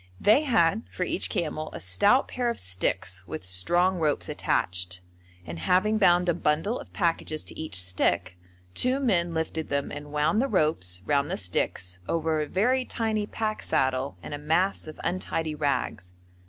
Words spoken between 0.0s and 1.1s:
They had for